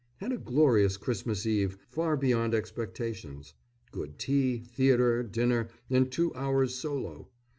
[0.17, 3.53] Had a glorious Christmas Eve, far beyond expectations.
[3.91, 7.27] Good tea, theatre, dinner, and two hours' solo.